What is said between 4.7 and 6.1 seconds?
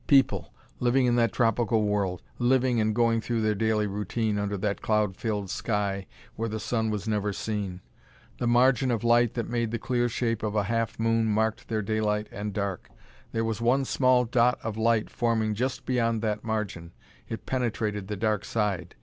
cloud filled sky